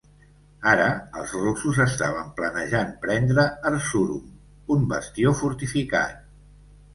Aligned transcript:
Ara, 0.69 0.85
els 1.23 1.33
russos 1.41 1.81
estaven 1.85 2.31
planejant 2.39 2.89
prendre 3.03 3.45
Erzurum, 3.73 4.25
un 4.77 4.89
bastió 4.95 5.35
fortificat. 5.43 6.19